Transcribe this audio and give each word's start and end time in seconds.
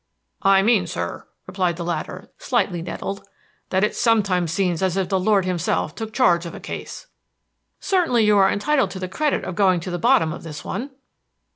"I 0.41 0.63
mean, 0.63 0.87
sir," 0.87 1.27
replied 1.45 1.75
the 1.77 1.85
latter, 1.85 2.31
slightly 2.39 2.81
nettled, 2.81 3.21
"that 3.69 3.83
it 3.83 3.95
sometimes 3.95 4.51
seems 4.51 4.81
as 4.81 4.97
if 4.97 5.09
the 5.09 5.19
Lord 5.19 5.45
himself 5.45 5.93
took 5.93 6.11
charge 6.11 6.47
of 6.47 6.55
a 6.55 6.59
case." 6.59 7.05
"Certainly 7.79 8.25
you 8.25 8.35
are 8.39 8.49
entitled 8.51 8.89
to 8.89 8.99
the 8.99 9.07
credit 9.07 9.43
of 9.43 9.53
going 9.53 9.79
to 9.81 9.91
the 9.91 9.99
bottom 9.99 10.33
of 10.33 10.41
this 10.41 10.63
one." 10.65 10.89